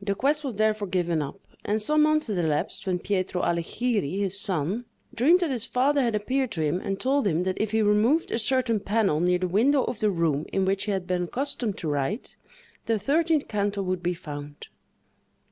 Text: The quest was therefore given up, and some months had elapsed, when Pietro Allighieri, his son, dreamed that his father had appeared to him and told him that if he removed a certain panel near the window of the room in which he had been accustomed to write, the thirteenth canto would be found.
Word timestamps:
The 0.00 0.14
quest 0.14 0.44
was 0.44 0.54
therefore 0.54 0.86
given 0.86 1.20
up, 1.20 1.40
and 1.64 1.82
some 1.82 2.02
months 2.02 2.28
had 2.28 2.38
elapsed, 2.38 2.86
when 2.86 3.00
Pietro 3.00 3.42
Allighieri, 3.42 4.18
his 4.20 4.38
son, 4.38 4.84
dreamed 5.12 5.40
that 5.40 5.50
his 5.50 5.66
father 5.66 6.00
had 6.00 6.14
appeared 6.14 6.52
to 6.52 6.60
him 6.62 6.78
and 6.78 7.00
told 7.00 7.26
him 7.26 7.42
that 7.42 7.60
if 7.60 7.72
he 7.72 7.82
removed 7.82 8.30
a 8.30 8.38
certain 8.38 8.78
panel 8.78 9.18
near 9.18 9.40
the 9.40 9.48
window 9.48 9.82
of 9.82 9.98
the 9.98 10.12
room 10.12 10.46
in 10.52 10.64
which 10.64 10.84
he 10.84 10.92
had 10.92 11.08
been 11.08 11.24
accustomed 11.24 11.76
to 11.78 11.88
write, 11.88 12.36
the 12.86 13.00
thirteenth 13.00 13.48
canto 13.48 13.82
would 13.82 14.00
be 14.00 14.14
found. 14.14 14.68